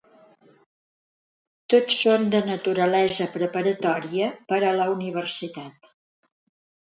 Tots 1.73 1.97
són 2.05 2.23
de 2.35 2.39
naturalesa 2.47 3.27
preparatòria 3.35 4.29
per 4.53 4.61
a 4.69 4.75
la 4.79 4.87
Universitat. 4.95 5.93